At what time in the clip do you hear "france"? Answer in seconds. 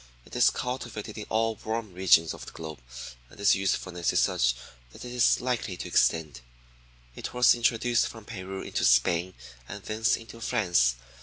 10.41-10.95